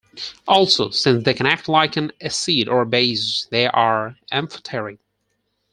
[0.47, 4.97] Also, since they can act like an acid or a base, they are amphoteric.